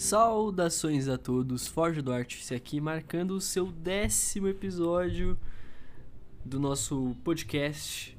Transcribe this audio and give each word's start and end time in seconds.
Saudações 0.00 1.08
a 1.10 1.18
todos, 1.18 1.66
Forge 1.66 2.00
do 2.00 2.10
Artífice 2.10 2.54
aqui, 2.54 2.80
marcando 2.80 3.32
o 3.32 3.40
seu 3.40 3.66
décimo 3.70 4.48
episódio 4.48 5.38
do 6.42 6.58
nosso 6.58 7.14
podcast. 7.22 8.16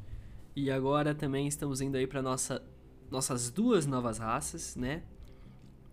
E 0.55 0.69
agora 0.69 1.15
também 1.15 1.47
estamos 1.47 1.81
indo 1.81 1.97
aí 1.97 2.05
para 2.05 2.21
nossa 2.21 2.61
nossas 3.09 3.49
duas 3.49 3.87
novas 3.87 4.19
raças, 4.19 4.75
né? 4.75 5.01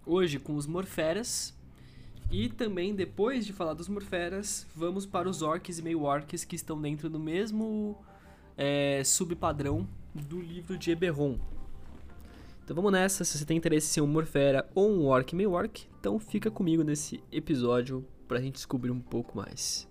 Hoje 0.05 0.39
com 0.39 0.57
os 0.57 0.67
Morferas. 0.67 1.57
E 2.31 2.51
também 2.51 2.95
depois 2.95 3.47
de 3.47 3.55
falar 3.55 3.73
dos 3.73 3.89
Morferas, 3.89 4.67
vamos 4.77 5.07
para 5.07 5.27
os 5.27 5.41
Orcs 5.41 5.79
e 5.79 5.83
meio 5.83 6.03
Orcs 6.03 6.45
que 6.45 6.55
estão 6.55 6.79
dentro 6.79 7.09
do 7.09 7.19
mesmo 7.19 7.97
é, 8.59 9.03
subpadrão 9.05 9.89
do 10.15 10.39
livro 10.39 10.77
de 10.77 10.91
Eberron, 10.91 11.39
então 12.69 12.75
vamos 12.75 12.93
nessa, 12.93 13.25
se 13.25 13.39
você 13.39 13.47
tem 13.47 13.57
interesse 13.57 13.87
em 13.87 13.93
ser 13.95 14.01
um 14.03 14.07
Morfera 14.07 14.69
ou 14.75 14.91
um 14.91 15.07
Orc 15.07 15.35
meio 15.35 15.53
Orc, 15.53 15.89
então 15.99 16.19
fica 16.19 16.51
comigo 16.51 16.83
nesse 16.83 17.25
episódio 17.33 18.07
pra 18.29 18.43
gente 18.43 18.57
descobrir 18.57 18.91
um 18.91 19.01
pouco 19.01 19.35
mais. 19.35 19.89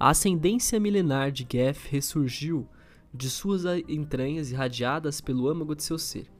A 0.00 0.08
ascendência 0.08 0.80
milenar 0.80 1.30
de 1.30 1.46
Geth 1.46 1.90
ressurgiu 1.90 2.66
de 3.12 3.28
suas 3.28 3.64
entranhas 3.86 4.50
irradiadas 4.50 5.20
pelo 5.20 5.48
âmago 5.48 5.76
de 5.76 5.82
seu 5.82 5.98
ser. 5.98 6.30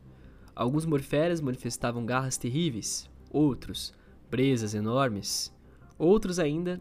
Alguns 0.57 0.87
morferas 0.87 1.43
manifestavam 1.43 2.07
garras 2.07 2.39
terríveis, 2.39 3.11
outros, 3.31 3.93
presas 4.31 4.73
enormes, 4.73 5.55
outros 5.99 6.39
ainda, 6.39 6.81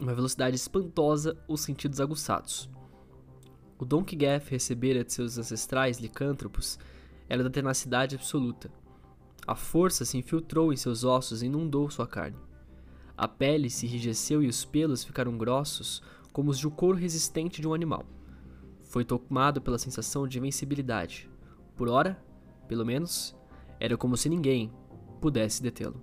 uma 0.00 0.16
velocidade 0.16 0.56
espantosa 0.56 1.38
ou 1.46 1.56
sentidos 1.56 2.00
aguçados. 2.00 2.68
O 3.78 3.84
dom 3.84 4.02
que 4.02 4.18
Geth 4.18 4.48
recebera 4.48 5.04
de 5.04 5.12
seus 5.12 5.36
ancestrais 5.36 5.98
licântropos 5.98 6.78
era 7.28 7.42
da 7.42 7.50
tenacidade 7.50 8.16
absoluta. 8.16 8.70
A 9.46 9.54
força 9.54 10.04
se 10.04 10.16
infiltrou 10.16 10.72
em 10.72 10.76
seus 10.76 11.04
ossos 11.04 11.42
e 11.42 11.46
inundou 11.46 11.90
sua 11.90 12.06
carne. 12.06 12.38
A 13.16 13.28
pele 13.28 13.70
se 13.70 13.86
enrijeceu 13.86 14.42
e 14.42 14.48
os 14.48 14.64
pelos 14.64 15.04
ficaram 15.04 15.36
grossos 15.36 16.02
como 16.32 16.50
os 16.50 16.58
de 16.58 16.66
um 16.66 16.70
couro 16.70 16.98
resistente 16.98 17.60
de 17.60 17.68
um 17.68 17.74
animal. 17.74 18.04
Foi 18.84 19.04
tomado 19.04 19.60
pela 19.60 19.78
sensação 19.78 20.26
de 20.26 20.38
invencibilidade. 20.38 21.30
Por 21.74 21.88
ora, 21.88 22.22
pelo 22.68 22.84
menos, 22.84 23.36
era 23.78 23.96
como 23.96 24.16
se 24.16 24.28
ninguém 24.28 24.72
pudesse 25.20 25.62
detê-lo. 25.62 26.02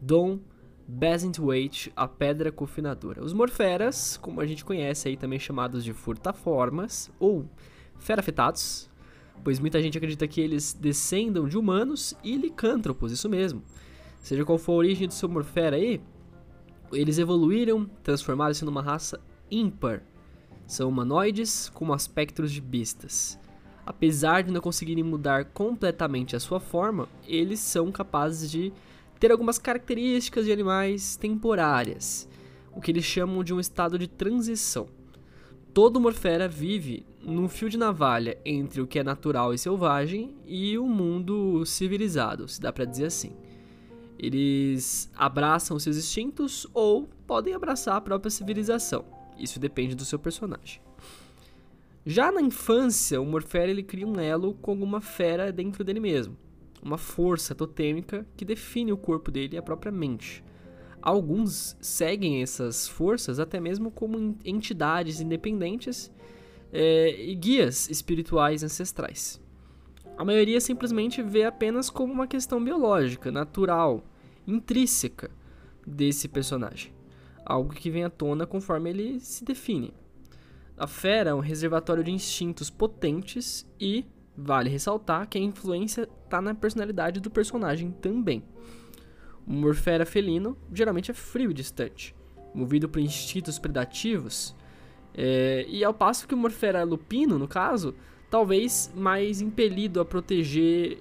Dom 0.00 0.40
Basintwaite, 0.86 1.92
a 1.96 2.06
pedra 2.06 2.52
confinadora. 2.52 3.24
Os 3.24 3.32
morferas, 3.32 4.16
como 4.16 4.40
a 4.40 4.46
gente 4.46 4.64
conhece 4.64 5.08
aí 5.08 5.16
também 5.16 5.38
chamados 5.38 5.82
de 5.82 5.92
furtaformas 5.92 7.10
ou 7.18 7.48
ferafetados, 7.98 8.90
pois 9.42 9.58
muita 9.58 9.80
gente 9.82 9.96
acredita 9.96 10.28
que 10.28 10.40
eles 10.40 10.74
descendam 10.74 11.48
de 11.48 11.56
humanos 11.56 12.14
e 12.22 12.36
licântropos, 12.36 13.12
isso 13.12 13.28
mesmo. 13.28 13.62
Seja 14.20 14.44
qual 14.44 14.58
for 14.58 14.72
a 14.72 14.76
origem 14.76 15.08
do 15.08 15.14
seu 15.14 15.28
morfera 15.28 15.76
aí, 15.76 16.00
eles 16.92 17.18
evoluíram, 17.18 17.86
transformaram-se 18.02 18.64
numa 18.64 18.82
raça 18.82 19.20
ímpar. 19.50 20.02
São 20.66 20.88
humanoides 20.88 21.68
com 21.70 21.92
aspectos 21.92 22.52
de 22.52 22.60
bestas. 22.60 23.38
Apesar 23.86 24.42
de 24.42 24.52
não 24.52 24.60
conseguirem 24.60 25.04
mudar 25.04 25.46
completamente 25.46 26.34
a 26.34 26.40
sua 26.40 26.58
forma, 26.58 27.06
eles 27.26 27.60
são 27.60 27.92
capazes 27.92 28.50
de 28.50 28.72
ter 29.24 29.32
algumas 29.32 29.56
características 29.56 30.44
de 30.44 30.52
animais 30.52 31.16
temporárias, 31.16 32.28
o 32.76 32.78
que 32.78 32.90
eles 32.90 33.06
chamam 33.06 33.42
de 33.42 33.54
um 33.54 33.58
estado 33.58 33.98
de 33.98 34.06
transição. 34.06 34.86
Todo 35.72 35.98
Morfera 35.98 36.46
vive 36.46 37.06
num 37.22 37.48
fio 37.48 37.70
de 37.70 37.78
navalha 37.78 38.36
entre 38.44 38.82
o 38.82 38.86
que 38.86 38.98
é 38.98 39.02
natural 39.02 39.54
e 39.54 39.58
selvagem 39.58 40.34
e 40.46 40.76
o 40.76 40.86
mundo 40.86 41.64
civilizado, 41.64 42.46
se 42.46 42.60
dá 42.60 42.70
para 42.70 42.84
dizer 42.84 43.06
assim. 43.06 43.32
Eles 44.18 45.10
abraçam 45.16 45.78
seus 45.78 45.96
instintos 45.96 46.66
ou 46.74 47.08
podem 47.26 47.54
abraçar 47.54 47.96
a 47.96 48.02
própria 48.02 48.30
civilização. 48.30 49.06
Isso 49.38 49.58
depende 49.58 49.94
do 49.94 50.04
seu 50.04 50.18
personagem. 50.18 50.82
Já 52.04 52.30
na 52.30 52.42
infância, 52.42 53.18
o 53.22 53.24
Morfera 53.24 53.70
ele 53.70 53.82
cria 53.82 54.06
um 54.06 54.20
elo 54.20 54.52
com 54.60 54.72
alguma 54.72 55.00
fera 55.00 55.50
dentro 55.50 55.82
dele 55.82 56.00
mesmo 56.00 56.43
uma 56.84 56.98
força 56.98 57.54
totêmica 57.54 58.26
que 58.36 58.44
define 58.44 58.92
o 58.92 58.96
corpo 58.96 59.30
dele 59.30 59.56
e 59.56 59.58
a 59.58 59.62
própria 59.62 59.90
mente. 59.90 60.44
Alguns 61.00 61.76
seguem 61.80 62.42
essas 62.42 62.86
forças 62.86 63.38
até 63.38 63.58
mesmo 63.58 63.90
como 63.90 64.36
entidades 64.44 65.20
independentes 65.20 66.12
é, 66.72 67.20
e 67.22 67.34
guias 67.34 67.88
espirituais 67.88 68.62
ancestrais. 68.62 69.40
A 70.16 70.24
maioria 70.24 70.60
simplesmente 70.60 71.22
vê 71.22 71.44
apenas 71.44 71.90
como 71.90 72.12
uma 72.12 72.26
questão 72.26 72.62
biológica, 72.62 73.32
natural, 73.32 74.04
intrínseca 74.46 75.30
desse 75.86 76.28
personagem, 76.28 76.92
algo 77.44 77.74
que 77.74 77.90
vem 77.90 78.04
à 78.04 78.10
tona 78.10 78.46
conforme 78.46 78.90
ele 78.90 79.20
se 79.20 79.44
define. 79.44 79.92
A 80.76 80.86
fera 80.86 81.30
é 81.30 81.34
um 81.34 81.40
reservatório 81.40 82.02
de 82.02 82.10
instintos 82.10 82.70
potentes 82.70 83.68
e 83.80 84.04
Vale 84.36 84.68
ressaltar 84.68 85.28
que 85.28 85.38
a 85.38 85.40
influência 85.40 86.08
está 86.24 86.42
na 86.42 86.54
personalidade 86.54 87.20
do 87.20 87.30
personagem 87.30 87.90
também. 87.90 88.42
O 89.46 89.52
Morfera 89.52 90.04
felino 90.04 90.56
geralmente 90.72 91.10
é 91.10 91.14
frio 91.14 91.50
e 91.50 91.54
distante, 91.54 92.14
movido 92.54 92.88
por 92.88 93.00
instintos 93.00 93.58
predativos, 93.58 94.56
é, 95.16 95.64
e 95.68 95.84
ao 95.84 95.94
passo 95.94 96.26
que 96.26 96.34
o 96.34 96.36
Morfera 96.36 96.82
lupino, 96.82 97.38
no 97.38 97.46
caso, 97.46 97.94
talvez 98.28 98.92
mais 98.96 99.40
impelido 99.40 100.00
a 100.00 100.04
proteger 100.04 100.98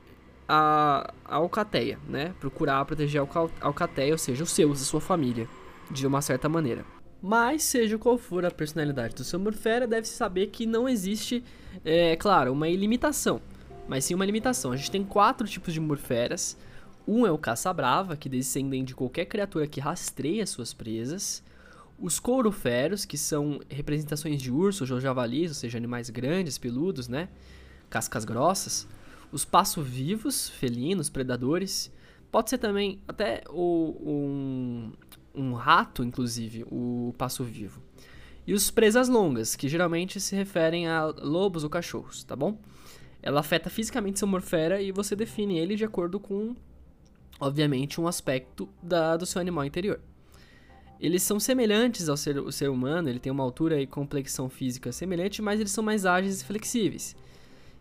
a, 0.48 1.12
a 1.26 1.36
alcateia, 1.36 2.00
né? 2.08 2.36
Procurar 2.40 2.86
proteger 2.86 3.22
a 3.22 3.28
alcateia, 3.62 4.12
ou 4.12 4.18
seja, 4.18 4.44
os 4.44 4.52
seus, 4.52 4.82
a 4.82 4.86
sua 4.86 5.02
família, 5.02 5.48
de 5.90 6.06
uma 6.06 6.22
certa 6.22 6.48
maneira. 6.48 6.86
Mas, 7.26 7.64
seja 7.64 7.98
qual 7.98 8.18
for 8.18 8.44
a 8.44 8.52
personalidade 8.52 9.16
do 9.16 9.24
seu 9.24 9.40
Morfera, 9.40 9.88
deve-se 9.88 10.14
saber 10.14 10.48
que 10.48 10.66
não 10.66 10.90
existe, 10.90 11.42
é 11.86 12.18
claro, 12.18 12.52
uma 12.52 12.68
ilimitação, 12.68 13.42
mas 13.88 14.04
sim 14.04 14.14
uma 14.14 14.26
limitação. 14.26 14.74
A 14.74 14.76
gente 14.76 14.92
tem 14.92 15.06
quatro 15.06 15.48
tipos 15.48 15.74
de 15.74 15.80
Morferas. 15.80 16.58
Um 17.08 17.26
é 17.26 17.32
o 17.32 17.38
Caça-Brava, 17.38 18.18
que 18.18 18.28
descendem 18.28 18.84
de 18.84 18.94
qualquer 18.94 19.24
criatura 19.24 19.66
que 19.66 19.80
rastreia 19.80 20.46
suas 20.46 20.74
presas. 20.74 21.42
Os 21.98 22.20
Couroferos, 22.20 23.06
que 23.06 23.18
são 23.18 23.62
representações 23.70 24.42
de 24.42 24.52
ursos 24.52 24.92
ou 24.92 25.00
javalis, 25.00 25.50
ou 25.50 25.56
seja, 25.56 25.78
animais 25.78 26.10
grandes, 26.10 26.58
peludos, 26.58 27.08
né? 27.08 27.30
Cascas 27.90 28.26
grossas. 28.26 28.86
Os 29.32 29.46
Passo-Vivos, 29.46 30.50
felinos, 30.50 31.10
predadores. 31.10 31.90
Pode 32.30 32.50
ser 32.50 32.58
também 32.58 33.00
até 33.08 33.44
o, 33.50 33.96
um, 34.06 34.92
um 35.34 35.54
rato, 35.54 36.04
inclusive, 36.04 36.66
o 36.70 37.14
passo 37.18 37.44
vivo. 37.44 37.82
E 38.46 38.54
os 38.54 38.70
presas 38.70 39.08
longas, 39.08 39.56
que 39.56 39.70
geralmente 39.70 40.20
se 40.20 40.36
referem 40.36 40.88
a 40.88 41.06
lobos 41.06 41.64
ou 41.64 41.70
cachorros, 41.70 42.24
tá 42.24 42.36
bom? 42.36 42.60
Ela 43.22 43.40
afeta 43.40 43.70
fisicamente 43.70 44.20
seu 44.20 44.28
morfera 44.28 44.82
e 44.82 44.92
você 44.92 45.16
define 45.16 45.58
ele 45.58 45.76
de 45.76 45.86
acordo 45.86 46.20
com, 46.20 46.54
obviamente, 47.40 48.02
um 48.02 48.08
aspecto 48.08 48.68
da, 48.82 49.16
do 49.16 49.26
seu 49.26 49.40
animal 49.40 49.64
interior. 49.64 50.00
Eles 51.00 51.24
são 51.24 51.40
semelhantes 51.40 52.10
ao 52.10 52.18
ser, 52.18 52.38
ao 52.38 52.52
ser 52.52 52.70
humano, 52.70 53.10
ele 53.10 53.20
tem 53.20 53.32
uma 53.32 53.44
altura 53.44 53.82
e 53.82 53.88
complexão 53.88 54.50
física 54.50 54.92
semelhante, 54.92 55.42
mas 55.42 55.60
eles 55.60 55.72
são 55.72 55.84
mais 55.84 56.06
ágeis 56.06 56.42
e 56.42 56.46
flexíveis. 56.46 57.16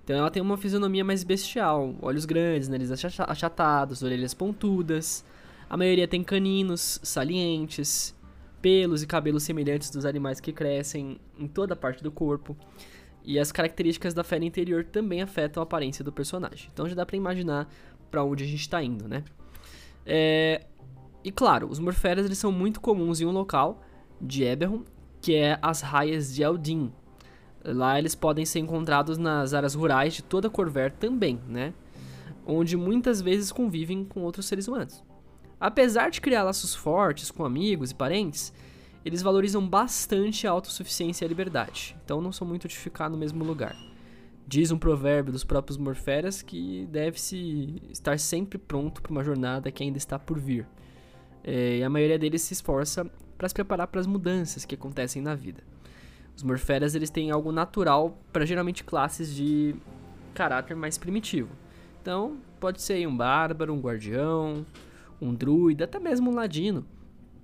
Então 0.05 0.17
ela 0.17 0.31
tem 0.31 0.43
uma 0.43 0.57
fisionomia 0.57 1.05
mais 1.05 1.23
bestial, 1.23 1.95
olhos 2.03 2.25
grandes, 2.25 2.69
nariz 2.69 2.91
achatados, 2.91 4.03
orelhas 4.03 4.35
pontudas, 4.35 5.25
a 5.73 5.77
maioria 5.79 6.07
tem 6.07 6.23
caninos 6.23 7.01
salientes, 7.03 8.15
pelos 8.61 9.03
e 9.03 9.07
cabelos 9.07 9.43
semelhantes 9.43 9.89
dos 9.89 10.05
animais 10.05 10.39
que 10.39 10.53
crescem 10.53 11.19
em 11.39 11.49
toda 11.49 11.73
a 11.73 11.77
parte 11.77 12.03
do 12.03 12.13
corpo. 12.13 12.55
E 13.25 13.39
as 13.39 13.51
características 13.51 14.13
da 14.13 14.23
fera 14.23 14.45
interior 14.45 14.85
também 14.85 15.23
afetam 15.23 15.63
a 15.63 15.65
aparência 15.65 16.05
do 16.05 16.13
personagem. 16.13 16.69
Então 16.71 16.87
já 16.87 16.95
dá 16.95 17.07
para 17.07 17.17
imaginar 17.17 17.73
para 18.11 18.23
onde 18.23 18.45
a 18.45 18.47
gente 18.47 18.61
está 18.61 18.83
indo, 18.83 19.09
né? 19.09 19.25
É... 20.05 20.67
E 21.25 21.33
claro, 21.33 21.71
os 21.71 21.79
morferas 21.79 22.27
eles 22.27 22.37
são 22.37 22.53
muito 22.53 22.79
comuns 22.79 23.23
em 23.23 23.25
um 23.25 23.33
local 23.33 23.81
de 24.21 24.45
Eberron, 24.45 24.83
que 25.23 25.37
é 25.37 25.59
as 25.63 25.81
raias 25.81 26.35
de 26.35 26.43
Eldin. 26.43 26.93
Lá 27.65 27.99
eles 27.99 28.15
podem 28.15 28.45
ser 28.45 28.59
encontrados 28.59 29.17
nas 29.17 29.55
áreas 29.55 29.75
rurais 29.75 30.13
de 30.13 30.23
toda 30.23 30.51
Corver 30.51 30.93
também, 30.93 31.41
né? 31.49 31.73
Onde 32.45 32.77
muitas 32.77 33.23
vezes 33.23 33.51
convivem 33.51 34.05
com 34.05 34.21
outros 34.21 34.45
seres 34.45 34.69
humanos. 34.69 35.03
Apesar 35.63 36.11
de 36.11 36.21
criar 36.21 36.43
laços 36.43 36.75
fortes 36.75 37.31
com 37.31 37.45
amigos 37.45 37.93
e 37.93 37.95
parentes, 37.95 38.53
eles 39.05 39.23
valorizam 39.23 39.65
bastante 39.65 40.45
a 40.45 40.51
autossuficiência 40.51 41.25
e 41.25 41.27
a 41.27 41.29
liberdade, 41.29 41.97
então 42.05 42.21
não 42.21 42.33
são 42.33 42.45
muito 42.45 42.67
de 42.67 42.77
ficar 42.77 43.09
no 43.09 43.17
mesmo 43.17 43.45
lugar. 43.45 43.77
Diz 44.45 44.73
um 44.73 44.77
provérbio 44.77 45.33
dos 45.33 45.45
próprios 45.45 45.77
Morferas 45.79 46.43
que 46.43 46.85
deve-se 46.91 47.81
estar 47.93 48.19
sempre 48.19 48.59
pronto 48.59 49.01
para 49.01 49.13
uma 49.13 49.23
jornada 49.23 49.71
que 49.71 49.85
ainda 49.85 49.99
está 49.99 50.19
por 50.19 50.37
vir. 50.37 50.67
É, 51.45 51.77
e 51.77 51.85
a 51.85 51.89
maioria 51.89 52.19
deles 52.19 52.43
se 52.43 52.55
esforça 52.55 53.09
para 53.39 53.49
se 53.49 53.55
preparar 53.55 53.87
para 53.87 54.01
as 54.01 54.07
mudanças 54.09 54.65
que 54.65 54.75
acontecem 54.75 55.23
na 55.23 55.37
vida. 55.37 55.63
Os 56.37 56.43
Morferas 56.43 56.97
eles 56.97 57.09
têm 57.09 57.31
algo 57.31 57.53
natural 57.53 58.19
para 58.33 58.45
geralmente 58.45 58.83
classes 58.83 59.33
de 59.33 59.77
caráter 60.35 60.75
mais 60.75 60.99
primitivo. 60.99 61.51
Então, 62.01 62.39
pode 62.59 62.83
ser 62.83 63.07
um 63.07 63.17
bárbaro, 63.17 63.73
um 63.73 63.81
guardião, 63.81 64.67
um 65.23 65.35
druida, 65.35 65.85
até 65.85 65.99
mesmo 65.99 66.31
um 66.31 66.35
ladino, 66.35 66.85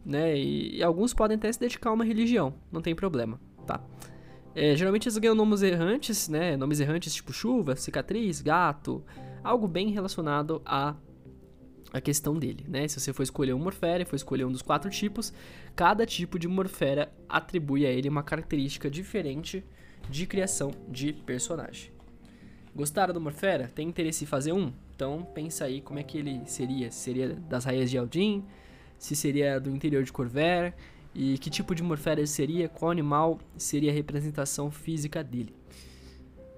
né? 0.05 0.37
E, 0.37 0.79
e 0.79 0.83
alguns 0.83 1.15
podem 1.15 1.37
até 1.37 1.51
se 1.53 1.61
dedicar 1.61 1.91
a 1.91 1.93
uma 1.93 2.05
religião, 2.05 2.55
não 2.73 2.83
tem 2.83 2.95
problema, 2.95 3.41
tá? 3.67 3.81
É, 4.55 4.75
geralmente 4.75 5.07
eles 5.07 5.17
ganham 5.19 5.35
nomes 5.35 5.63
errantes, 5.63 6.29
né? 6.29 6.57
Nomes 6.57 6.81
errantes 6.81 7.15
tipo 7.15 7.33
chuva, 7.33 7.77
cicatriz, 7.77 8.41
gato, 8.41 9.05
algo 9.43 9.69
bem 9.69 9.91
relacionado 9.91 10.61
a 10.65 10.97
a 11.91 12.01
questão 12.01 12.39
dele, 12.39 12.67
né? 12.69 12.87
Se 12.87 13.01
você 13.01 13.13
for 13.13 13.23
escolher 13.23 13.55
um 13.55 13.59
Morfera, 13.59 14.05
for 14.05 14.17
escolher 14.17 14.45
um 14.45 14.53
dos 14.53 14.61
quatro 14.61 14.91
tipos, 14.91 15.33
cada 15.75 16.05
tipo 16.05 16.39
de 16.39 16.47
Morfera 16.47 17.11
atribui 17.27 17.87
a 17.87 17.91
ele 17.91 18.09
uma 18.09 18.23
característica 18.23 18.91
diferente 18.91 19.65
de 20.11 20.27
criação 20.27 20.71
de 20.89 21.13
personagem. 21.13 21.91
Gostaram 22.75 23.15
do 23.15 23.21
Morfera? 23.21 23.71
Tem 23.75 23.89
interesse 23.89 24.25
em 24.25 24.27
fazer 24.27 24.53
um? 24.53 24.73
Então 24.99 25.25
pensa 25.33 25.65
aí 25.65 25.81
como 25.81 26.01
é 26.01 26.03
que 26.03 26.19
ele 26.19 26.43
seria. 26.45 26.91
Seria 26.91 27.37
das 27.49 27.65
raízes 27.65 27.89
de 27.89 27.99
Aldin? 27.99 28.45
Se 28.99 29.15
seria 29.15 29.61
do 29.61 29.71
interior 29.71 30.03
de 30.03 30.13
Corver? 30.13 30.75
E 31.15 31.39
que 31.39 31.49
tipo 31.49 31.73
de 31.73 31.85
Morfera 31.85 32.19
ele 32.19 32.27
seria? 32.27 32.69
Qual 32.69 32.91
animal 32.91 33.39
seria 33.57 33.93
a 33.93 33.95
representação 33.95 34.73
física 34.73 35.23
dele? 35.23 35.55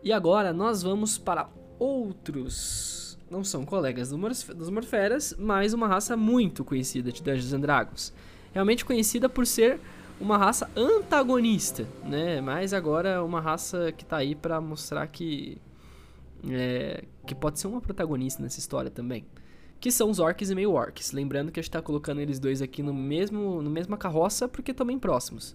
E 0.02 0.10
agora 0.10 0.54
nós 0.54 0.82
vamos 0.82 1.18
para 1.18 1.50
outros. 1.78 3.18
Não 3.30 3.44
são 3.44 3.66
colegas 3.66 4.08
do 4.08 4.16
Morf 4.16 4.54
dos 4.54 4.70
Morferas, 4.70 5.34
mas 5.38 5.74
uma 5.74 5.86
raça 5.86 6.16
muito 6.16 6.64
conhecida 6.64 7.12
de 7.12 7.22
Dungeons 7.22 7.52
and 7.52 7.60
Dragons. 7.60 8.10
Realmente 8.54 8.86
conhecida 8.86 9.28
por 9.28 9.46
ser 9.46 9.78
uma 10.18 10.38
raça 10.38 10.70
antagonista, 10.74 11.86
né? 12.02 12.40
Mas 12.40 12.72
agora 12.72 13.22
uma 13.22 13.38
raça 13.38 13.92
que 13.92 14.02
tá 14.02 14.16
aí 14.16 14.34
para 14.34 14.62
mostrar 14.62 15.06
que 15.08 15.60
é, 16.48 17.04
que 17.26 17.34
pode 17.34 17.58
ser 17.58 17.66
uma 17.66 17.80
protagonista 17.80 18.42
nessa 18.42 18.58
história 18.58 18.90
também. 18.90 19.26
Que 19.78 19.90
são 19.90 20.10
os 20.10 20.18
orcs 20.18 20.50
e 20.50 20.54
meio 20.54 20.72
orcs. 20.72 21.12
Lembrando 21.12 21.50
que 21.50 21.58
a 21.58 21.62
gente 21.62 21.72
tá 21.72 21.80
colocando 21.80 22.20
eles 22.20 22.38
dois 22.38 22.60
aqui 22.60 22.82
no 22.82 22.92
mesmo 22.92 23.62
no 23.62 23.70
mesma 23.70 23.96
carroça 23.96 24.46
porque 24.46 24.72
bem 24.84 24.98
próximos. 24.98 25.54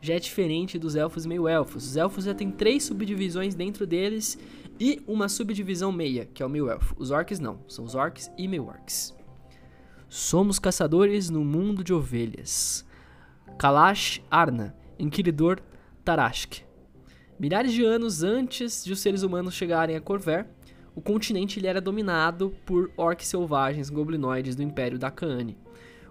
Já 0.00 0.14
é 0.14 0.18
diferente 0.18 0.78
dos 0.78 0.96
elfos 0.96 1.24
e 1.24 1.28
meio 1.28 1.46
elfos. 1.46 1.86
Os 1.86 1.96
elfos 1.96 2.24
já 2.24 2.34
tem 2.34 2.50
três 2.50 2.84
subdivisões 2.84 3.54
dentro 3.54 3.86
deles 3.86 4.38
e 4.78 5.02
uma 5.06 5.28
subdivisão 5.28 5.92
meia, 5.92 6.24
que 6.24 6.42
é 6.42 6.46
o 6.46 6.48
meio 6.48 6.70
elfo. 6.70 6.94
Os 6.98 7.10
orcs 7.10 7.38
não, 7.38 7.60
são 7.68 7.84
os 7.84 7.94
orcs 7.94 8.30
e 8.38 8.48
meio 8.48 8.66
orcs. 8.66 9.14
Somos 10.08 10.58
caçadores 10.58 11.28
no 11.28 11.44
mundo 11.44 11.84
de 11.84 11.92
ovelhas. 11.92 12.84
Kalash 13.58 14.22
Arna, 14.30 14.74
Inquiridor 14.98 15.60
Tarashk. 16.02 16.64
Milhares 17.40 17.72
de 17.72 17.82
anos 17.82 18.22
antes 18.22 18.84
de 18.84 18.92
os 18.92 19.00
seres 19.00 19.22
humanos 19.22 19.54
chegarem 19.54 19.96
a 19.96 20.00
Corver, 20.00 20.46
o 20.94 21.00
continente 21.00 21.58
ele 21.58 21.68
era 21.68 21.80
dominado 21.80 22.54
por 22.66 22.92
orcs 22.98 23.28
selvagens 23.28 23.88
goblinoides 23.88 24.54
do 24.54 24.62
Império 24.62 24.98
da 24.98 25.10
Kaane. 25.10 25.56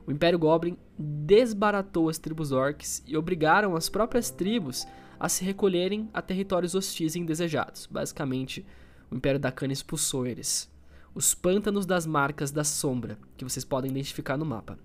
O 0.08 0.12
Império 0.12 0.40
Goblin 0.40 0.76
desbaratou 0.98 2.10
as 2.10 2.18
tribos 2.18 2.52
orcs 2.52 3.04
e 3.06 3.16
obrigaram 3.16 3.76
as 3.76 3.90
próprias 3.90 4.32
tribos 4.32 4.88
a 5.20 5.30
se 5.30 5.46
recolherem 5.46 6.10
a 6.12 6.20
territórios 6.20 6.74
hostis 6.74 7.14
e 7.14 7.20
indesejados. 7.20 7.86
Basicamente, 7.86 8.66
o 9.12 9.16
Império 9.16 9.40
da 9.40 9.52
Kaane 9.52 9.74
expulsou 9.74 10.26
eles. 10.26 10.68
Os 11.14 11.36
pântanos 11.36 11.86
das 11.86 12.08
marcas 12.08 12.50
da 12.50 12.64
sombra, 12.64 13.20
que 13.38 13.46
vocês 13.46 13.64
podem 13.64 13.92
identificar 13.92 14.36
no 14.36 14.46
mapa. 14.46 14.80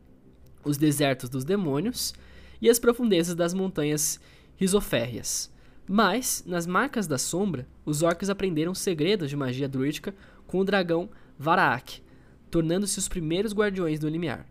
Os 0.62 0.76
desertos 0.76 1.30
dos 1.30 1.42
demônios 1.42 2.12
e 2.60 2.68
as 2.68 2.78
profundezas 2.78 3.34
das 3.34 3.54
montanhas 3.54 4.20
risoférreas. 4.56 5.53
Mas, 5.86 6.42
nas 6.46 6.66
marcas 6.66 7.06
da 7.06 7.18
sombra, 7.18 7.66
os 7.84 8.02
orcs 8.02 8.30
aprenderam 8.30 8.74
segredos 8.74 9.28
de 9.28 9.36
magia 9.36 9.68
druídica 9.68 10.14
com 10.46 10.58
o 10.58 10.64
dragão 10.64 11.10
Varaak, 11.38 12.02
tornando-se 12.50 12.98
os 12.98 13.08
primeiros 13.08 13.52
guardiões 13.52 13.98
do 13.98 14.08
limiar. 14.08 14.46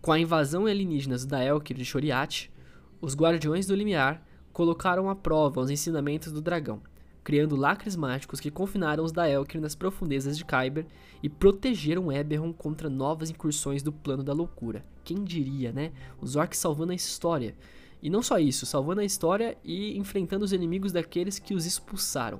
Com 0.00 0.12
a 0.12 0.18
invasão 0.18 0.66
alienígena 0.66 1.16
da 1.18 1.44
Elkir 1.44 1.76
de 1.76 1.84
Shoriat, 1.84 2.52
os 3.00 3.16
guardiões 3.16 3.66
do 3.66 3.74
limiar 3.74 4.24
colocaram 4.52 5.10
à 5.10 5.16
prova 5.16 5.60
os 5.60 5.70
ensinamentos 5.70 6.30
do 6.30 6.40
dragão, 6.40 6.80
criando 7.24 7.56
lacres 7.56 7.96
mágicos 7.96 8.38
que 8.38 8.50
confinaram 8.50 9.02
os 9.02 9.10
Daelkir 9.10 9.60
nas 9.60 9.74
profundezas 9.74 10.38
de 10.38 10.44
Kyber 10.44 10.86
e 11.22 11.28
protegeram 11.28 12.12
Eberron 12.12 12.52
contra 12.52 12.88
novas 12.88 13.30
incursões 13.30 13.82
do 13.82 13.90
plano 13.90 14.22
da 14.22 14.32
loucura. 14.32 14.84
Quem 15.02 15.24
diria, 15.24 15.72
né? 15.72 15.90
Os 16.20 16.36
orcs 16.36 16.58
salvando 16.58 16.92
a 16.92 16.94
história. 16.94 17.56
E 18.04 18.10
não 18.10 18.22
só 18.22 18.38
isso, 18.38 18.66
salvando 18.66 19.00
a 19.00 19.04
história 19.04 19.56
e 19.64 19.96
enfrentando 19.96 20.44
os 20.44 20.52
inimigos 20.52 20.92
daqueles 20.92 21.38
que 21.38 21.54
os 21.54 21.64
expulsaram. 21.64 22.38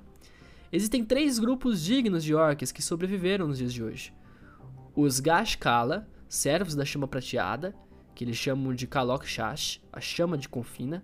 Existem 0.71 1.03
três 1.03 1.39
grupos 1.39 1.83
dignos 1.83 2.23
de 2.23 2.35
orcs 2.35 2.71
que 2.71 2.83
sobreviveram 2.83 3.49
nos 3.49 3.57
dias 3.57 3.73
de 3.73 3.83
hoje. 3.83 4.13
Os 4.95 5.21
Gashkala, 5.21 6.07
servos 6.29 6.75
da 6.75 6.85
chama 6.85 7.09
prateada, 7.09 7.75
que 8.15 8.25
eles 8.25 8.37
chamam 8.37 8.75
de 8.75 8.87
Kalok 8.87 9.27
Shash, 9.27 9.81
a 9.91 10.03
chama 10.03 10.37
de 10.37 10.51
confina, 10.51 11.03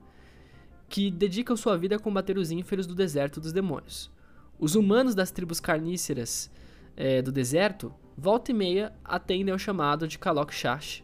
que 0.91 1.11
dedicam 1.11 1.57
sua 1.57 1.79
vida 1.79 1.97
a 1.97 1.99
combater 1.99 2.37
os 2.37 2.51
ínferos 2.51 2.87
do 2.87 2.95
deserto 2.95 3.41
dos 3.41 3.55
demônios. 3.55 4.11
Os 4.59 4.75
humanos 4.75 5.15
das 5.15 5.31
tribos 5.31 5.59
carníceras 5.59 6.51
é, 6.95 7.23
do 7.23 7.33
deserto, 7.33 7.95
volta 8.15 8.51
e 8.51 8.55
meia, 8.55 8.93
atendem 9.03 9.53
ao 9.53 9.59
chamado 9.59 10.07
de 10.07 10.19
Kalok 10.19 10.53
Shash 10.53 11.03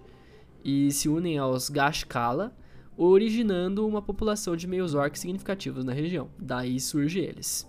e 0.62 0.92
se 0.92 1.08
unem 1.08 1.38
aos 1.38 1.70
Gashkala, 1.70 2.54
originando 2.96 3.86
uma 3.86 4.00
população 4.00 4.56
de 4.56 4.66
meios 4.66 4.94
orcs 4.94 5.20
significativos 5.20 5.84
na 5.84 5.92
região. 5.92 6.30
Daí 6.38 6.80
surge 6.80 7.20
eles. 7.20 7.68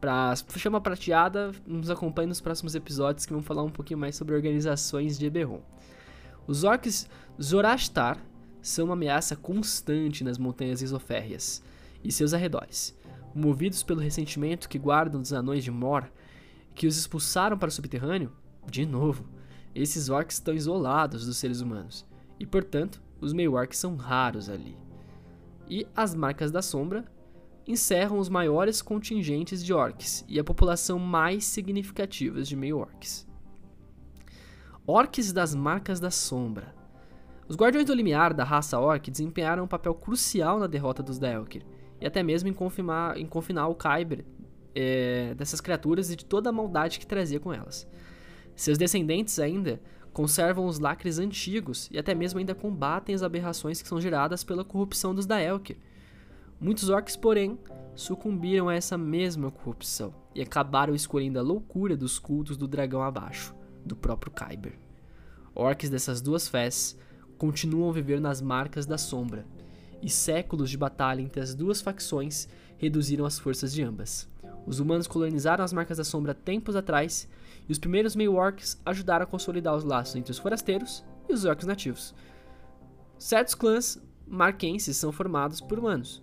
Para 0.00 0.34
chama 0.56 0.80
prateada, 0.80 1.52
nos 1.64 1.88
acompanhe 1.88 2.26
nos 2.26 2.40
próximos 2.40 2.74
episódios 2.74 3.24
que 3.24 3.32
vão 3.32 3.42
falar 3.42 3.62
um 3.62 3.70
pouquinho 3.70 4.00
mais 4.00 4.16
sobre 4.16 4.34
organizações 4.34 5.16
de 5.16 5.26
Eberron. 5.26 5.62
Os 6.46 6.64
orcs 6.64 7.08
Zorashtar 7.40 8.18
são 8.60 8.86
uma 8.86 8.94
ameaça 8.94 9.36
constante 9.36 10.24
nas 10.24 10.38
montanhas 10.38 10.82
isoférreas 10.82 11.62
e 12.02 12.10
seus 12.10 12.34
arredores. 12.34 12.98
Movidos 13.32 13.82
pelo 13.84 14.00
ressentimento 14.00 14.68
que 14.68 14.78
guardam 14.78 15.20
dos 15.20 15.32
anões 15.32 15.62
de 15.62 15.70
Mor, 15.70 16.10
que 16.74 16.86
os 16.86 16.96
expulsaram 16.96 17.56
para 17.56 17.68
o 17.68 17.72
subterrâneo, 17.72 18.32
de 18.68 18.84
novo, 18.84 19.24
esses 19.74 20.08
orcs 20.08 20.36
estão 20.36 20.54
isolados 20.54 21.26
dos 21.26 21.36
seres 21.36 21.60
humanos 21.60 22.04
e, 22.38 22.46
portanto, 22.46 23.00
os 23.22 23.32
meio-orcs 23.32 23.78
são 23.78 23.96
raros 23.96 24.50
ali. 24.50 24.76
E 25.70 25.86
as 25.96 26.14
Marcas 26.14 26.50
da 26.50 26.60
Sombra 26.60 27.04
encerram 27.66 28.18
os 28.18 28.28
maiores 28.28 28.82
contingentes 28.82 29.64
de 29.64 29.72
orcs 29.72 30.24
e 30.28 30.38
a 30.38 30.44
população 30.44 30.98
mais 30.98 31.44
significativa 31.44 32.42
de 32.42 32.56
meio-orcs. 32.56 33.26
Orcs 34.84 35.32
das 35.32 35.54
Marcas 35.54 36.00
da 36.00 36.10
Sombra. 36.10 36.74
Os 37.48 37.56
Guardiões 37.56 37.86
do 37.86 37.94
Limiar 37.94 38.34
da 38.34 38.42
raça 38.42 38.80
Orc 38.80 39.08
desempenharam 39.08 39.64
um 39.64 39.68
papel 39.68 39.94
crucial 39.94 40.58
na 40.58 40.66
derrota 40.66 41.02
dos 41.02 41.18
Daelkir, 41.18 41.64
e 42.00 42.06
até 42.06 42.22
mesmo 42.22 42.48
em, 42.48 42.52
confirmar, 42.52 43.16
em 43.16 43.26
confinar 43.26 43.68
o 43.68 43.76
Kyber 43.76 44.24
é, 44.74 45.34
dessas 45.34 45.60
criaturas 45.60 46.10
e 46.10 46.16
de 46.16 46.24
toda 46.24 46.50
a 46.50 46.52
maldade 46.52 46.98
que 46.98 47.06
trazia 47.06 47.38
com 47.38 47.52
elas. 47.52 47.86
Seus 48.56 48.76
descendentes 48.76 49.38
ainda 49.38 49.80
conservam 50.12 50.66
os 50.66 50.78
lacres 50.78 51.18
antigos 51.18 51.88
e 51.90 51.98
até 51.98 52.14
mesmo 52.14 52.38
ainda 52.38 52.54
combatem 52.54 53.14
as 53.14 53.22
aberrações 53.22 53.80
que 53.80 53.88
são 53.88 54.00
geradas 54.00 54.44
pela 54.44 54.64
corrupção 54.64 55.14
dos 55.14 55.26
Daelkir. 55.26 55.76
Muitos 56.60 56.88
orcs, 56.88 57.16
porém, 57.16 57.58
sucumbiram 57.94 58.68
a 58.68 58.74
essa 58.74 58.96
mesma 58.96 59.50
corrupção 59.50 60.14
e 60.34 60.40
acabaram 60.40 60.94
escolhendo 60.94 61.38
a 61.38 61.42
loucura 61.42 61.96
dos 61.96 62.18
cultos 62.18 62.56
do 62.56 62.68
dragão 62.68 63.02
abaixo, 63.02 63.54
do 63.84 63.96
próprio 63.96 64.32
Kyber. 64.32 64.78
Orcs 65.54 65.90
dessas 65.90 66.20
duas 66.20 66.48
fés 66.48 66.96
continuam 67.36 67.90
a 67.90 67.92
viver 67.92 68.20
nas 68.20 68.40
marcas 68.40 68.86
da 68.86 68.96
sombra, 68.96 69.44
e 70.00 70.08
séculos 70.08 70.70
de 70.70 70.78
batalha 70.78 71.20
entre 71.20 71.40
as 71.40 71.54
duas 71.54 71.80
facções 71.80 72.48
reduziram 72.76 73.24
as 73.24 73.38
forças 73.38 73.72
de 73.72 73.82
ambas. 73.82 74.28
Os 74.66 74.80
humanos 74.80 75.06
colonizaram 75.06 75.64
as 75.64 75.72
marcas 75.72 75.98
da 75.98 76.04
sombra 76.04 76.34
tempos 76.34 76.76
atrás 76.76 77.28
e 77.68 77.72
os 77.72 77.78
primeiros 77.78 78.16
meio-orcs 78.16 78.80
ajudaram 78.84 79.24
a 79.24 79.26
consolidar 79.26 79.74
os 79.74 79.84
laços 79.84 80.16
entre 80.16 80.30
os 80.30 80.38
forasteiros 80.38 81.04
e 81.28 81.32
os 81.32 81.44
orcs 81.44 81.66
nativos. 81.66 82.14
Certos 83.18 83.54
clãs 83.54 84.02
marquenses 84.26 84.96
são 84.96 85.12
formados 85.12 85.60
por 85.60 85.78
humanos, 85.78 86.22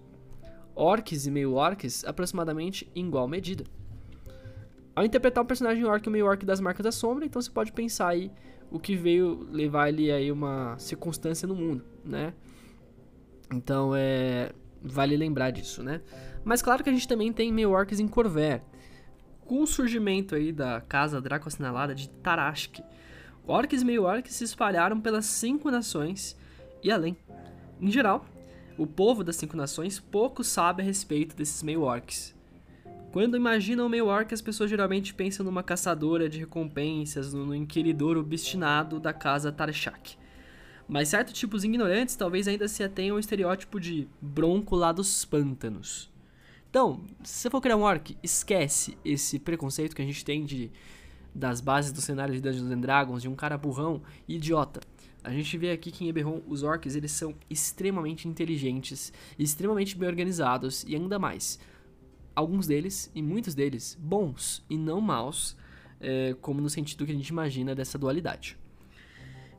orcs 0.76 1.26
e 1.26 1.32
meio-orcs 1.32 2.04
aproximadamente 2.06 2.90
em 2.96 3.08
igual 3.08 3.28
medida. 3.28 3.64
Ao 4.96 5.06
interpretar 5.06 5.44
um 5.44 5.48
personagem 5.48 5.86
orc 5.86 6.06
ou 6.06 6.12
meio-orc 6.12 6.46
das 6.46 6.60
marcas 6.60 6.84
da 6.84 6.92
sombra, 6.92 7.26
então 7.26 7.42
você 7.42 7.50
pode 7.50 7.72
pensar 7.72 8.10
aí 8.10 8.32
o 8.72 8.80
que 8.80 8.96
veio 8.96 9.48
levar 9.52 9.90
ele 9.90 10.12
aí 10.12 10.32
uma 10.32 10.78
circunstância 10.78 11.48
no 11.48 11.56
mundo, 11.56 11.84
né? 12.04 12.34
Então 13.54 13.94
é 13.96 14.52
vale 14.82 15.18
lembrar 15.18 15.52
disso, 15.52 15.84
né? 15.84 16.02
Mas 16.44 16.62
claro 16.62 16.84
que 16.84 16.90
a 16.90 16.94
gente 16.94 17.08
também 17.08 17.32
tem 17.34 17.52
meio-orcs 17.52 18.00
em 18.00 18.08
Corver, 18.08 18.62
com 19.50 19.64
o 19.64 19.68
surgimento 19.68 20.36
aí 20.36 20.52
da 20.52 20.80
casa 20.80 21.20
Draco 21.20 21.48
Assinalada 21.48 21.96
de 21.96 22.08
Tarashk, 22.08 22.84
orcs 23.48 23.82
e 23.82 23.86
meio-orcs 23.86 24.36
se 24.36 24.44
espalharam 24.44 25.02
pelas 25.02 25.26
cinco 25.26 25.72
nações 25.72 26.38
e 26.84 26.92
além. 26.92 27.18
Em 27.82 27.90
geral, 27.90 28.24
o 28.78 28.86
povo 28.86 29.24
das 29.24 29.38
cinco 29.38 29.58
nações 29.58 30.00
pouco 30.00 30.44
sabe 30.44 30.84
a 30.84 30.86
respeito 30.86 31.36
desses 31.36 31.64
meio-orcs. 31.64 32.36
Quando 33.12 33.36
imaginam 33.36 33.88
o 33.88 33.90
meio 33.90 34.06
orc, 34.06 34.32
as 34.32 34.40
pessoas 34.40 34.70
geralmente 34.70 35.16
pensam 35.16 35.44
numa 35.44 35.64
caçadora 35.64 36.30
de 36.30 36.38
recompensas, 36.38 37.34
no 37.34 37.56
inquiridor 37.56 38.18
obstinado 38.18 39.00
da 39.00 39.14
casa 39.14 39.52
Tarshak. 39.52 40.16
Mas 40.88 41.10
certos 41.10 41.34
tipos 41.34 41.64
ignorantes 41.64 42.16
talvez 42.16 42.48
ainda 42.48 42.68
se 42.68 42.84
atenham 42.84 43.16
ao 43.16 43.20
estereótipo 43.20 43.80
de 43.80 44.08
bronco 44.22 44.76
lá 44.76 44.92
dos 44.92 45.26
pântanos. 45.26 46.08
Então, 46.70 47.02
se 47.24 47.34
você 47.34 47.50
for 47.50 47.62
criar 47.62 47.78
um 47.78 47.82
orc, 47.82 48.16
esquece 48.22 48.98
esse 49.04 49.40
preconceito 49.40 49.96
que 49.96 50.02
a 50.02 50.06
gente 50.06 50.24
tem 50.24 50.46
de 50.46 50.72
das 51.34 51.62
bases 51.62 51.92
do 51.92 52.02
cenário 52.02 52.34
de 52.34 52.42
Dungeons 52.42 52.72
and 52.72 52.80
Dragons, 52.80 53.22
de 53.22 53.30
um 53.30 53.36
cara 53.36 53.58
burrão 53.58 54.02
e 54.28 54.36
idiota. 54.36 54.82
A 55.24 55.32
gente 55.32 55.58
vê 55.58 55.72
aqui 55.72 55.92
que 55.92 56.04
em 56.04 56.08
Eberron 56.08 56.42
os 56.48 56.64
orcs 56.64 56.96
eles 56.96 57.12
são 57.12 57.36
extremamente 57.50 58.28
inteligentes, 58.28 59.14
extremamente 59.38 59.98
bem 59.98 60.10
organizados 60.10 60.84
e 60.88 60.96
ainda 60.96 61.20
mais. 61.20 61.60
Alguns 62.36 62.68
deles, 62.68 63.12
e 63.14 63.22
muitos 63.22 63.54
deles, 63.54 63.98
bons 64.00 64.64
e 64.70 64.78
não 64.78 65.02
maus, 65.02 65.58
é, 66.00 66.36
como 66.42 66.62
no 66.62 66.70
sentido 66.70 67.06
que 67.06 67.12
a 67.12 67.16
gente 67.16 67.28
imagina 67.28 67.76
dessa 67.76 67.98
dualidade. 67.98 68.58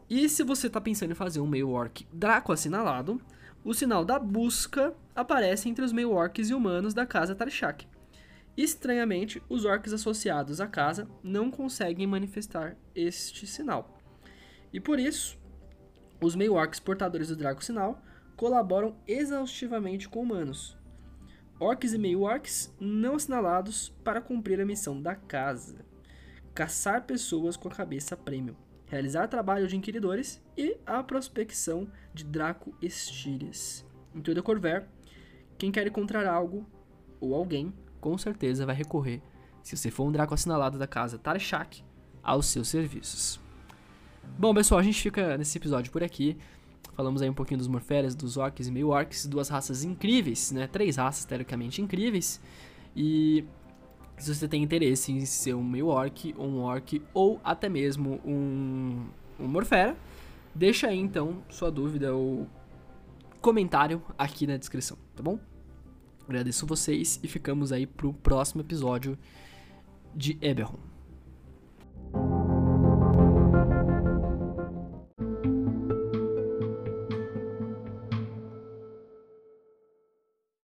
E 0.08 0.28
se 0.28 0.42
você 0.42 0.66
está 0.66 0.80
pensando 0.80 1.12
em 1.12 1.14
fazer 1.14 1.40
um 1.40 1.46
meio 1.46 1.68
orc 1.70 2.06
Draco 2.12 2.52
assinalado, 2.52 3.20
o 3.64 3.74
sinal 3.74 4.04
da 4.04 4.18
busca 4.18 4.94
aparece 5.14 5.68
entre 5.68 5.84
os 5.84 5.92
meio 5.92 6.12
orcs 6.12 6.48
e 6.48 6.54
humanos 6.54 6.94
da 6.94 7.04
casa 7.04 7.34
Tarshak. 7.34 7.86
Estranhamente, 8.56 9.42
os 9.48 9.64
orcs 9.64 9.92
associados 9.92 10.60
à 10.60 10.66
casa 10.66 11.08
não 11.22 11.50
conseguem 11.50 12.06
manifestar 12.06 12.76
este 12.94 13.46
sinal. 13.46 13.98
E 14.72 14.80
por 14.80 14.98
isso, 14.98 15.38
os 16.20 16.34
meio 16.34 16.54
orcs 16.54 16.80
portadores 16.80 17.28
do 17.28 17.36
Draco 17.36 17.64
Sinal 17.64 18.02
colaboram 18.36 18.96
exaustivamente 19.06 20.08
com 20.08 20.22
humanos. 20.22 20.76
Orcs 21.58 21.92
e 21.92 21.98
meio 21.98 22.22
orcs 22.22 22.74
não 22.80 23.16
assinalados 23.16 23.90
para 24.02 24.20
cumprir 24.20 24.60
a 24.60 24.66
missão 24.66 25.00
da 25.00 25.14
casa: 25.14 25.84
caçar 26.54 27.04
pessoas 27.04 27.56
com 27.56 27.68
a 27.68 27.74
cabeça 27.74 28.16
prêmio, 28.16 28.56
realizar 28.90 29.28
trabalho 29.28 29.68
de 29.68 29.76
inquiridores 29.76 30.42
e 30.58 30.76
a 30.84 31.00
prospecção 31.02 31.86
de 32.12 32.24
Draco 32.24 32.74
Estírias. 32.82 33.86
Em 34.12 34.20
toda 34.20 34.42
Corver, 34.42 34.84
quem 35.56 35.70
quer 35.70 35.86
encontrar 35.86 36.26
algo 36.26 36.66
ou 37.20 37.34
alguém 37.34 37.72
com 38.00 38.18
certeza 38.18 38.66
vai 38.66 38.74
recorrer, 38.74 39.22
se 39.62 39.76
você 39.76 39.90
for 39.90 40.04
um 40.04 40.12
Draco 40.12 40.34
assinalado 40.34 40.76
da 40.76 40.88
casa 40.88 41.18
Tarshak, 41.18 41.84
aos 42.22 42.46
seus 42.46 42.68
serviços. 42.68 43.40
Bom, 44.36 44.52
pessoal, 44.52 44.80
a 44.80 44.82
gente 44.82 45.00
fica 45.00 45.38
nesse 45.38 45.56
episódio 45.56 45.92
por 45.92 46.02
aqui. 46.02 46.36
Falamos 46.94 47.22
aí 47.22 47.30
um 47.30 47.34
pouquinho 47.34 47.58
dos 47.58 47.68
Morferes, 47.68 48.14
dos 48.14 48.36
Orcs 48.36 48.66
e 48.66 48.72
Meio-Orcs, 48.72 49.26
duas 49.26 49.48
raças 49.48 49.84
incríveis, 49.84 50.50
né? 50.50 50.66
Três 50.66 50.96
raças 50.96 51.24
teoricamente 51.24 51.80
incríveis. 51.80 52.40
E 52.96 53.44
se 54.20 54.34
você 54.34 54.46
tem 54.46 54.62
interesse 54.62 55.10
em 55.10 55.24
ser 55.24 55.54
um 55.54 55.64
Meio-Orc, 55.64 56.34
um 56.38 56.60
Orc 56.60 57.02
ou 57.14 57.40
até 57.42 57.68
mesmo 57.68 58.20
um, 58.24 59.06
um 59.38 59.48
Morfera, 59.48 59.96
deixa 60.54 60.88
aí 60.88 60.98
então 60.98 61.42
sua 61.48 61.70
dúvida 61.70 62.14
ou 62.14 62.46
comentário 63.40 64.02
aqui 64.18 64.46
na 64.46 64.56
descrição, 64.56 64.98
tá 65.16 65.22
bom? 65.22 65.38
Agradeço 66.28 66.66
vocês 66.66 67.18
e 67.22 67.28
ficamos 67.28 67.72
aí 67.72 67.86
pro 67.86 68.12
próximo 68.12 68.60
episódio 68.60 69.18
de 70.14 70.38
Eberron. 70.40 70.89